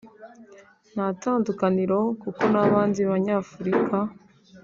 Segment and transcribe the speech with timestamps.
[0.93, 3.97] nta tandukaniro kuko n’abandi banyafurika